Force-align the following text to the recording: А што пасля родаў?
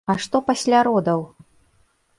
А 0.11 0.13
што 0.23 0.39
пасля 0.47 0.79
родаў? 0.89 1.19